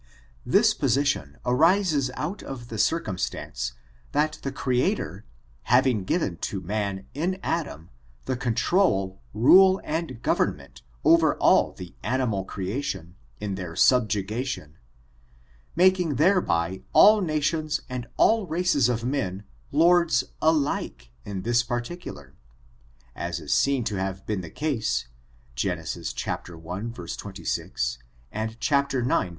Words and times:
Thid 0.49 0.79
position 0.79 1.37
arises 1.45 2.09
out 2.15 2.41
of 2.41 2.69
the 2.69 2.77
circmnstaoce 2.77 3.73
of 4.15 4.41
the 4.41 4.51
Cxea» 4.51 4.95
tor 4.97 5.25
having 5.65 6.05
given 6.05 6.37
to 6.37 6.59
man 6.59 7.05
in 7.13 7.39
Adam, 7.43 7.91
the 8.25 8.35
control, 8.35 9.21
rule 9.31 9.79
apd 9.85 10.21
goverument, 10.21 10.81
over 11.03 11.35
all 11.35 11.73
the 11.73 11.93
animal 12.01 12.43
creation, 12.45 13.15
in 13.39 13.53
their 13.53 13.73
wlgugation; 13.73 14.71
making 15.75 16.15
thereby 16.15 16.81
all 16.93 17.21
nations 17.21 17.81
and 17.87 18.07
all 18.17 18.47
races 18.47 18.89
of 18.89 19.05
men 19.05 19.43
lords 19.71 20.23
alike 20.41 21.11
in 21.25 21.43
this 21.43 21.61
particular, 21.61 22.33
as 23.15 23.39
i& 23.39 23.45
seen 23.45 23.83
}f> 23.83 23.89
have 23.89 24.25
been 24.25 24.41
the 24.41 24.49
case, 24.49 25.05
Gen. 25.53 25.77
i, 25.77 25.81
26^ 25.83 27.97
and 28.31 28.51
ix, 28.53 28.67
2. 28.67 29.05